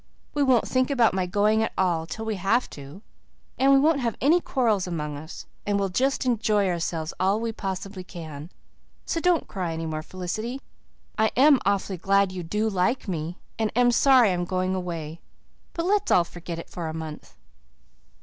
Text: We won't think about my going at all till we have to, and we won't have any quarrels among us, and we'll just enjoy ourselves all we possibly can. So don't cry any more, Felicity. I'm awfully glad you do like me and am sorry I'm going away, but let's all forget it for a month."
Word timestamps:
We 0.33 0.41
won't 0.41 0.67
think 0.67 0.89
about 0.89 1.13
my 1.13 1.27
going 1.27 1.61
at 1.61 1.73
all 1.77 2.07
till 2.07 2.25
we 2.25 2.37
have 2.37 2.67
to, 2.71 3.03
and 3.59 3.71
we 3.71 3.77
won't 3.77 3.99
have 3.99 4.15
any 4.19 4.41
quarrels 4.41 4.87
among 4.87 5.15
us, 5.15 5.45
and 5.63 5.79
we'll 5.79 5.89
just 5.89 6.25
enjoy 6.25 6.67
ourselves 6.67 7.13
all 7.19 7.39
we 7.39 7.51
possibly 7.51 8.03
can. 8.03 8.49
So 9.05 9.19
don't 9.19 9.47
cry 9.47 9.73
any 9.73 9.85
more, 9.85 10.01
Felicity. 10.01 10.59
I'm 11.19 11.59
awfully 11.67 11.97
glad 11.97 12.31
you 12.31 12.41
do 12.41 12.67
like 12.67 13.07
me 13.07 13.37
and 13.59 13.71
am 13.75 13.91
sorry 13.91 14.31
I'm 14.31 14.43
going 14.45 14.73
away, 14.73 15.19
but 15.73 15.85
let's 15.85 16.09
all 16.09 16.23
forget 16.23 16.57
it 16.57 16.71
for 16.71 16.87
a 16.87 16.95
month." 16.95 17.35